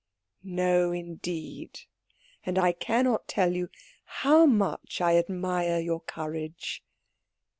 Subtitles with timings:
[0.43, 1.81] "No, indeed.
[2.43, 3.69] And I cannot tell you
[4.03, 6.83] how much I admire your courage."